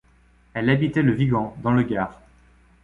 [0.55, 2.19] Elle habitait Le Vigan, dans le Gard.